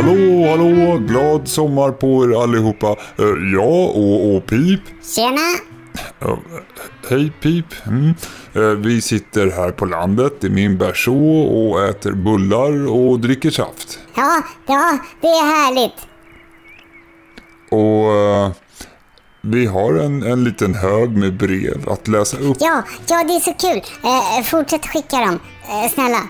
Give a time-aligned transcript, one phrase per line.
[0.00, 2.96] hallå, hallå, glad sommar på er allihopa.
[3.18, 4.80] Eh, ja, och, och Pip.
[5.16, 5.40] Tjena!
[6.18, 6.38] Ja,
[7.10, 7.66] hej Pip.
[7.86, 8.14] Mm.
[8.54, 13.98] Eh, vi sitter här på landet i min berså och äter bullar och dricker saft.
[14.14, 16.06] Ja, ja, det är härligt.
[17.70, 18.50] Och eh,
[19.40, 22.56] vi har en, en liten hög med brev att läsa upp.
[22.60, 23.82] Ja, ja, det är så kul.
[24.04, 25.40] Eh, fortsätt skicka dem.
[25.68, 26.20] Eh, snälla.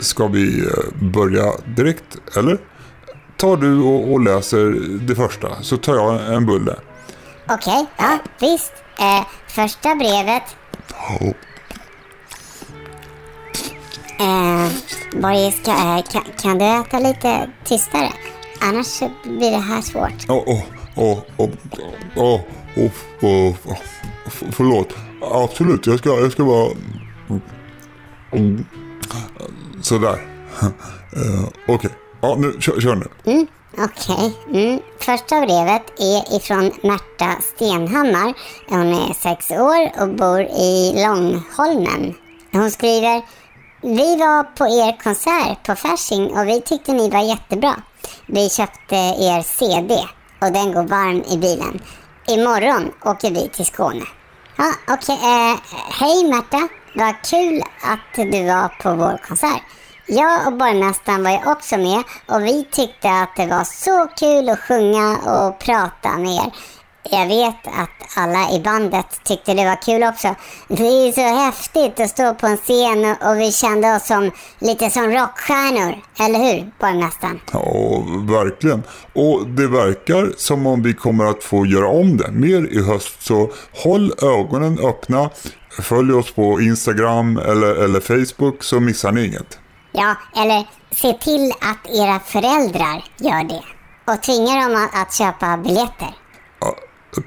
[0.00, 2.58] Ska vi eh, börja direkt, eller?
[3.36, 4.70] Tar du och, och läser
[5.06, 6.76] det första, så tar jag en bulle.
[7.48, 8.72] Okej, ja, visst.
[8.98, 10.42] Eh, första brevet.
[14.20, 14.68] Eh,
[15.20, 18.12] Borge, ska, eh, kan, kan du äta lite tystare?
[18.60, 20.26] Annars blir det här svårt.
[20.28, 20.62] Åh, åh,
[20.96, 21.50] åh, åh,
[22.16, 22.40] åh,
[23.20, 23.76] åh, åh,
[24.52, 24.94] förlåt.
[25.22, 26.70] Absolut, jag ska, jag ska bara...
[28.32, 28.64] Mm.
[29.80, 30.26] Sådär.
[30.62, 33.32] Uh, Okej, ja, nu, kör, kör nu.
[33.32, 33.46] Mm,
[33.78, 34.34] Okej.
[34.48, 34.80] Mm.
[35.00, 38.34] Första brevet är ifrån Märta Stenhammar.
[38.68, 42.14] Hon är sex år och bor i Långholmen.
[42.52, 43.22] Hon skriver
[43.82, 47.74] Vi var på er konsert på Fasching och vi tyckte ni var jättebra.
[48.26, 49.94] Vi köpte er CD
[50.40, 51.80] och den går varm i bilen.
[52.28, 54.04] Imorgon åker vi till Skåne.
[54.56, 55.18] Ja, okej.
[55.22, 55.56] Eh,
[56.00, 56.68] hej Märta.
[56.94, 59.62] Vad kul att du var på vår konsert.
[60.12, 64.48] Jag och borgmästaren var ju också med och vi tyckte att det var så kul
[64.48, 66.52] att sjunga och prata med er.
[67.10, 70.34] Jag vet att alla i bandet tyckte det var kul också.
[70.68, 74.30] Det är ju så häftigt att stå på en scen och, vi kände oss som
[74.58, 75.94] lite som rockstjärnor.
[76.20, 77.40] Eller hur, borgmästaren?
[77.52, 78.04] Ja,
[78.38, 78.82] verkligen.
[79.12, 83.22] Och det verkar som om vi kommer att få göra om det mer i höst.
[83.22, 83.50] Så
[83.84, 85.30] håll ögonen öppna.
[85.82, 89.58] Följ oss på Instagram eller, eller Facebook så missar ni inget.
[89.92, 93.62] Ja, eller se till att era föräldrar gör det.
[94.12, 96.14] Och tvinga dem att, att köpa biljetter.
[96.60, 96.74] Ja,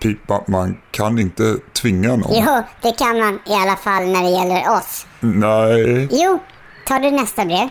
[0.00, 2.32] Pippa, man kan inte tvinga någon.
[2.34, 5.06] Jo, det kan man i alla fall när det gäller oss.
[5.20, 6.38] Nej, Jo,
[6.86, 7.68] tar du nästa brev?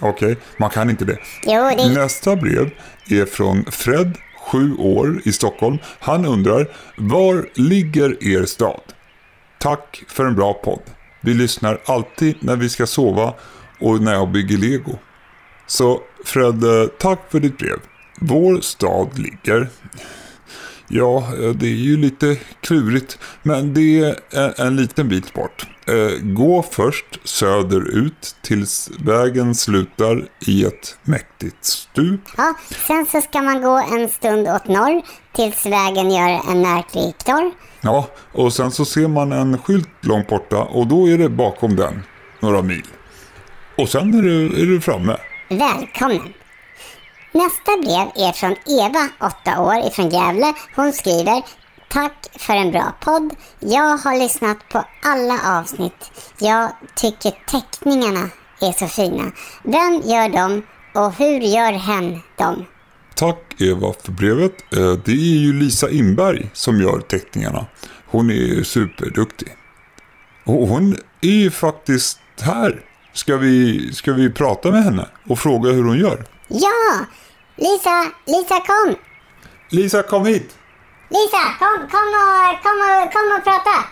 [0.00, 1.18] okej, man kan inte det.
[1.46, 1.88] Jo, det...
[1.88, 2.70] Nästa brev
[3.10, 4.16] är från Fred,
[4.50, 5.78] 7 år, i Stockholm.
[6.00, 8.80] Han undrar, var ligger er stad?
[9.58, 10.82] Tack för en bra podd.
[11.20, 13.34] Vi lyssnar alltid när vi ska sova
[13.84, 14.98] och när jag bygger lego.
[15.66, 17.78] Så Fred, eh, tack för ditt brev.
[18.20, 19.68] Vår stad ligger...
[20.88, 25.66] Ja, det är ju lite klurigt, men det är en, en liten bit bort.
[25.86, 32.20] Eh, Gå först söderut tills vägen slutar i ett mäktigt stup.
[32.36, 32.54] Ja,
[32.86, 35.02] sen så ska man gå en stund åt norr
[35.32, 37.50] tills vägen gör en märklig knorr.
[37.80, 41.76] Ja, och sen så ser man en skylt långt borta och då är det bakom
[41.76, 42.02] den
[42.40, 42.86] några mil.
[43.76, 45.16] Och sen är du, är du framme.
[45.48, 46.32] Välkommen!
[47.32, 49.08] Nästa brev är från Eva,
[49.42, 50.54] 8 år, ifrån Gävle.
[50.76, 51.42] Hon skriver
[51.88, 53.30] Tack för en bra podd.
[53.60, 56.12] Jag har lyssnat på alla avsnitt.
[56.38, 58.30] Jag tycker teckningarna
[58.60, 59.32] är så fina.
[59.62, 60.62] Vem gör dem
[60.94, 62.64] och hur gör hen dem?
[63.14, 64.72] Tack Eva för brevet.
[64.76, 67.66] Eh, Det är ju Lisa Inberg som gör teckningarna.
[68.06, 69.48] Hon är superduktig.
[70.44, 72.80] Och hon är ju faktiskt här.
[73.14, 76.24] Ska vi, ska vi prata med henne och fråga hur hon gör?
[76.48, 77.06] Ja!
[77.56, 78.94] Lisa, Lisa kom!
[79.70, 80.54] Lisa, kom hit!
[81.08, 83.84] Lisa, kom, kom och, kom och, kom och prata!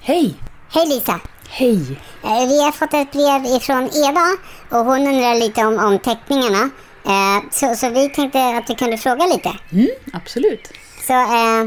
[0.00, 0.34] Hej!
[0.70, 1.20] Hej Lisa!
[1.48, 2.00] Hej!
[2.24, 4.26] Eh, Vi har fått ett brev ifrån Eva
[4.70, 6.70] och hon undrar lite om, om teckningarna.
[7.06, 9.52] Eh, så, så vi tänkte att vi kunde fråga lite.
[9.72, 10.68] Mm, absolut.
[11.06, 11.64] Så eh,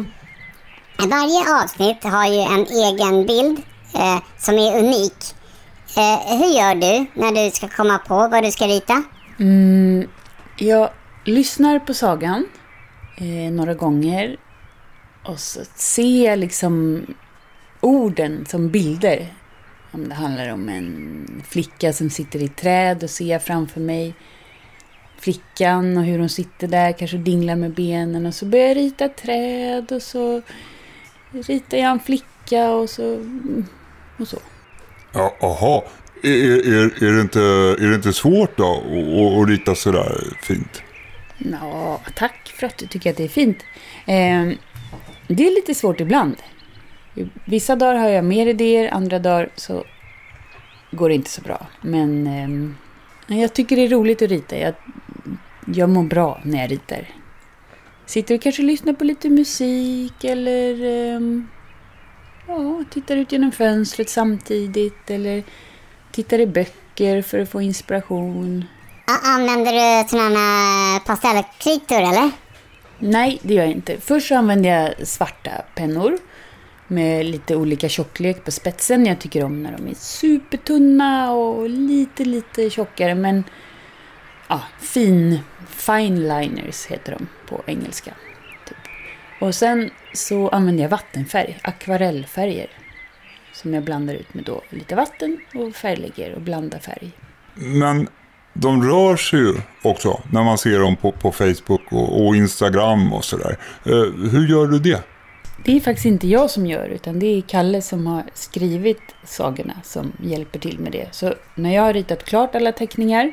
[1.08, 3.62] varje avsnitt har ju en egen bild
[3.96, 5.14] eh, som är unik.
[5.98, 9.04] Eh, hur gör du när du ska komma på vad du ska rita?
[9.40, 10.08] Mm,
[10.58, 10.90] jag
[11.26, 12.48] lyssnar på sagan
[13.18, 14.38] eh, några gånger
[15.24, 17.06] och så ser jag liksom
[17.80, 19.34] orden som bilder.
[19.92, 23.80] Om det handlar om en flicka som sitter i ett träd och ser jag framför
[23.80, 24.14] mig
[25.18, 29.10] flickan och hur hon sitter där, kanske dinglar med benen och så börjar jag rita
[29.10, 30.42] träd och så
[31.32, 33.26] ritar jag en flicka och så
[34.18, 34.38] och så.
[35.14, 35.82] Jaha.
[36.24, 37.42] Är, är, är, det inte,
[37.84, 40.84] är det inte svårt då att, att rita sådär fint?
[41.38, 43.58] Ja, tack för att du tycker att det är fint.
[44.06, 44.58] Eh,
[45.28, 46.36] det är lite svårt ibland.
[47.46, 49.86] Vissa dagar har jag mer idéer, andra dagar så
[50.92, 51.68] går det inte så bra.
[51.82, 52.28] Men
[53.28, 54.58] eh, jag tycker det är roligt att rita.
[54.58, 54.74] Jag,
[55.66, 57.10] jag mår bra när jag ritar.
[58.06, 61.20] Sitter och kanske lyssnar på lite musik eller eh,
[62.48, 65.44] ja, tittar ut genom fönstret samtidigt eller
[66.12, 68.66] tittar i böcker för att få inspiration.
[69.24, 69.72] Använder
[70.04, 72.32] du sådana pastellkritor eller?
[73.00, 73.98] Nej, det gör jag inte.
[73.98, 76.18] Först så använder jag svarta pennor
[76.88, 79.06] med lite olika tjocklek på spetsen.
[79.06, 83.16] Jag tycker om när de är supertunna och lite, lite tjockare.
[83.16, 83.44] Men
[84.48, 88.14] ja, fin, fine liners heter de på engelska.
[89.42, 92.70] Och sen så använder jag vattenfärg, akvarellfärger.
[93.54, 97.12] Som jag blandar ut med då lite vatten och färglägger och blandar färg.
[97.54, 98.08] Men
[98.54, 103.14] de rör sig ju också när man ser dem på, på Facebook och, och Instagram
[103.14, 103.58] och sådär.
[103.86, 105.04] Eh, hur gör du det?
[105.66, 109.74] Det är faktiskt inte jag som gör utan det är Kalle som har skrivit sagorna
[109.84, 111.08] som hjälper till med det.
[111.12, 113.32] Så när jag har ritat klart alla teckningar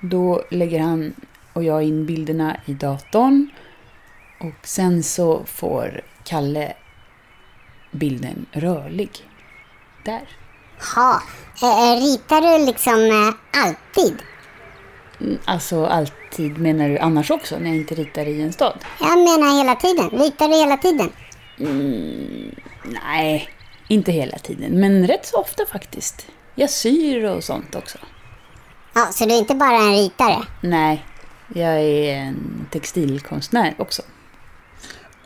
[0.00, 1.14] då lägger han
[1.52, 3.50] och jag in bilderna i datorn
[4.40, 6.72] och sen så får Kalle
[7.90, 9.10] bilden rörlig.
[10.04, 10.28] Där.
[10.94, 11.22] Ha.
[11.62, 14.18] Eh, ritar du liksom eh, alltid?
[15.20, 18.78] Mm, Alltså alltid menar du annars också när jag inte ritar i en stad?
[19.00, 20.10] Jag menar hela tiden.
[20.10, 21.10] Ritar du hela tiden?
[23.04, 23.48] Nej,
[23.88, 26.26] inte hela tiden men rätt så ofta faktiskt.
[26.54, 27.98] Jag syr och sånt också.
[28.94, 30.42] Ja, så du är inte bara en ritare?
[30.60, 31.04] Nej,
[31.54, 34.02] jag är en textilkonstnär också.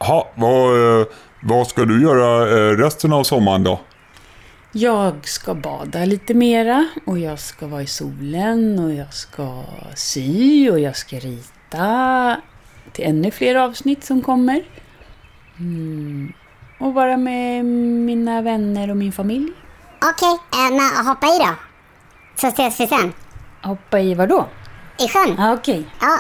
[0.07, 1.07] Ha, vad, eh,
[1.43, 3.81] vad ska du göra eh, resten av sommaren då?
[4.73, 9.63] Jag ska bada lite mera och jag ska vara i solen och jag ska
[9.95, 12.37] sy och jag ska rita
[12.93, 14.63] till ännu fler avsnitt som kommer.
[15.59, 16.33] Mm.
[16.81, 19.53] Och vara med mina vänner och min familj.
[20.03, 21.55] Okej, eh, men hoppa i då.
[22.37, 23.13] Så ses vi sen.
[23.63, 24.49] Hoppa i vad då?
[24.99, 25.39] I sjön.
[25.39, 25.87] Ah, Okej.
[26.01, 26.19] Ja,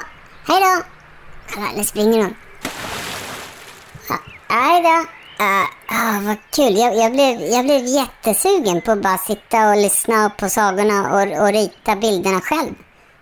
[0.48, 0.82] hej då.
[1.54, 2.34] Kolla, nu springer hon.
[4.50, 5.06] Nej då.
[5.44, 6.76] Uh, oh, vad kul.
[6.76, 11.42] Jag, jag, blev, jag blev jättesugen på att bara sitta och lyssna på sagorna och,
[11.42, 12.74] och rita bilderna själv.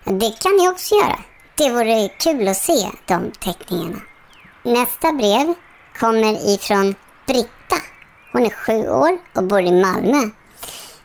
[0.05, 1.19] Det kan ni också göra.
[1.55, 4.01] Det vore kul att se de teckningarna.
[4.63, 5.55] Nästa brev
[5.99, 6.95] kommer ifrån
[7.27, 7.77] Britta.
[8.33, 10.31] Hon är sju år och bor i Malmö.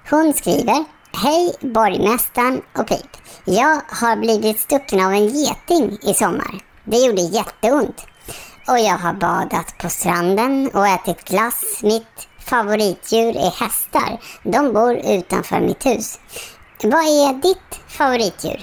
[0.10, 3.18] Hon skriver Hej borgmästaren och Pip.
[3.46, 6.62] Jag har blivit stucken av en geting i sommar.
[6.84, 8.06] Det gjorde jätteont.
[8.68, 11.64] Och jag har badat på stranden och ätit glass.
[11.84, 14.18] Mitt favoritdjur är hästar.
[14.44, 16.20] De bor utanför mitt hus.
[16.84, 18.62] Vad är ditt favoritdjur?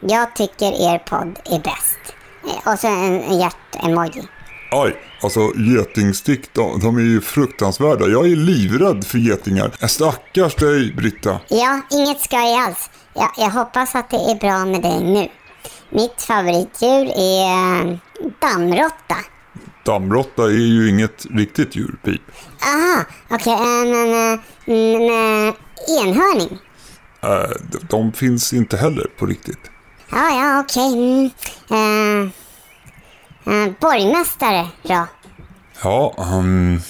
[0.00, 1.98] Jag tycker er podd är bäst.
[2.44, 4.22] Eh, Och så en, en hjärt-emoji.
[4.70, 8.06] Aj, alltså getingstick, de, de är ju fruktansvärda.
[8.06, 9.86] Jag är livrädd för getingar.
[9.88, 11.40] Stackars dig, Britta.
[11.48, 12.90] Ja, inget skoj alls.
[13.14, 15.28] Jag, jag hoppas att det är bra med dig nu.
[15.90, 17.96] Mitt favoritdjur är eh,
[18.40, 19.16] dammråtta.
[19.84, 22.20] Dammråtta är ju inget riktigt djur, Pip.
[22.62, 25.54] Aha, okej, eh, men, eh, men eh,
[26.02, 26.58] enhörning.
[27.88, 29.70] De, finns inte heller på riktigt.
[30.10, 30.94] Ja, ja, okej.
[31.70, 32.30] Mm.
[33.46, 35.06] Eh, eh, borgmästare då?
[35.82, 36.80] Ja, ehm,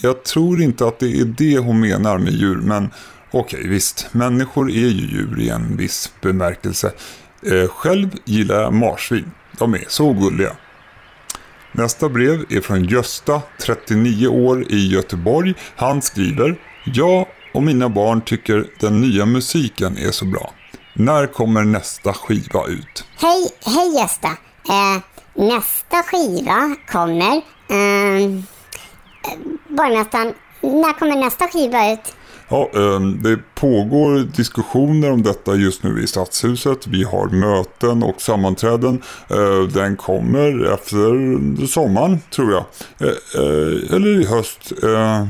[0.00, 2.90] jag tror inte att det är det hon menar med djur, men
[3.30, 4.06] okej, visst.
[4.12, 6.92] Människor är ju djur i en viss bemärkelse.
[7.46, 9.30] Eh, själv gillar jag marsvin.
[9.58, 10.56] De är så gulliga.
[11.74, 15.54] Nästa brev är från Gösta, 39 år i Göteborg.
[15.76, 20.52] Han skriver Jag och mina barn tycker den nya musiken är så bra.
[20.94, 23.04] När kommer nästa skiva ut?
[23.16, 24.28] Hej, hej Gösta.
[24.68, 25.02] Eh,
[25.34, 27.42] nästa skiva kommer...
[27.70, 28.44] Ehm,
[29.24, 29.38] eh,
[29.68, 32.14] bara borgmästaren, när kommer nästa skiva ut?
[32.52, 36.86] Ja, ehm, det pågår diskussioner om detta just nu i Stadshuset.
[36.86, 39.02] Vi har möten och sammanträden.
[39.28, 42.64] Ehm, den kommer efter sommaren, tror jag.
[42.98, 44.72] Eh, eh, eller i höst.
[44.82, 45.28] Ehm,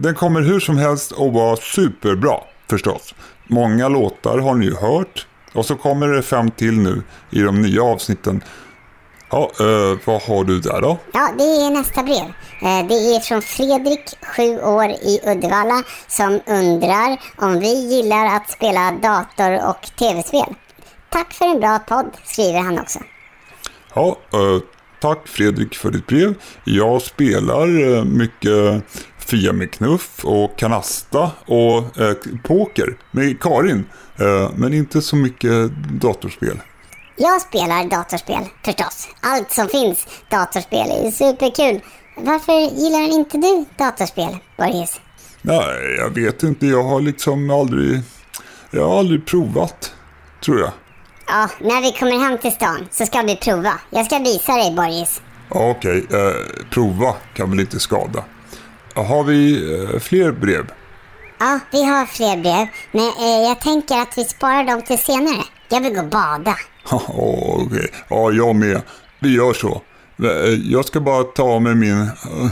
[0.00, 2.34] den kommer hur som helst att vara superbra,
[2.70, 3.14] förstås.
[3.46, 5.26] Många låtar har ni ju hört.
[5.52, 8.42] Och så kommer det fem till nu i de nya avsnitten.
[9.30, 10.98] Ja, eh, vad har du där då?
[11.12, 12.26] Ja, det är nästa brev.
[12.62, 18.50] Eh, det är från Fredrik, sju år i Uddevalla, som undrar om vi gillar att
[18.50, 20.54] spela dator och tv-spel.
[21.10, 22.98] Tack för en bra podd, skriver han också.
[23.94, 24.62] Ja, eh,
[25.00, 26.34] tack Fredrik för ditt brev.
[26.64, 28.82] Jag spelar eh, mycket
[29.18, 33.84] Fia med knuff och kanasta och eh, poker med Karin.
[34.18, 35.70] Eh, men inte så mycket
[36.00, 36.60] datorspel.
[37.20, 39.08] Jag spelar datorspel, förstås.
[39.20, 41.80] Allt som finns datorspel är superkul.
[42.16, 45.00] Varför gillar inte du datorspel, Boris?
[45.42, 46.66] Nej, jag vet inte.
[46.66, 48.00] Jag har liksom aldrig...
[48.70, 49.92] Jag har aldrig provat,
[50.44, 50.70] tror jag.
[51.26, 53.72] Ja, när vi kommer hem till stan så ska vi prova.
[53.90, 55.20] Jag ska visa dig, Boris.
[55.50, 58.24] Ja, Okej, eh, prova kan väl inte skada.
[58.94, 60.70] Har vi eh, fler brev?
[61.38, 65.42] Ja, vi har fler brev, men eh, jag tänker att vi sparar dem till senare.
[65.68, 66.54] Jag vill gå och bada.
[66.90, 67.00] Ja,
[67.66, 67.90] okej.
[68.08, 68.82] Ja, jag med.
[69.20, 69.82] Vi gör så.
[70.22, 72.00] Eh, Jag ska bara ta av mig min...
[72.02, 72.50] eh,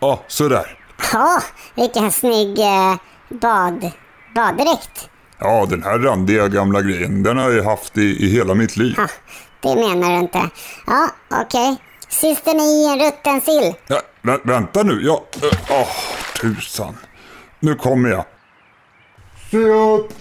[0.00, 0.78] Ja, sådär.
[1.12, 1.42] Ja,
[1.74, 2.96] vilken snygg eh,
[3.28, 3.90] bad,
[4.34, 5.08] baddräkt.
[5.38, 8.94] Ja, den här randiga gamla grejen, den har jag haft i, i hela mitt liv.
[8.96, 9.06] Ja,
[9.60, 10.50] det menar du inte.
[10.86, 11.76] Ja, okej.
[12.08, 13.74] Syster ni i en rutten sill?
[13.86, 15.24] Ja, vä vänta nu, ja...
[15.42, 15.88] eh, Åh,
[16.40, 16.96] tusan.
[17.60, 18.24] Nu kommer jag.
[19.50, 20.12] Se upp!